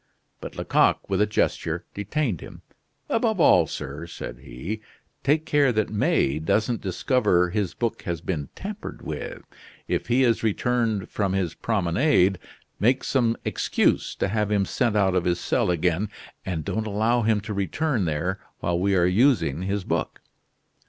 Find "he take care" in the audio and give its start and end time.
4.39-5.71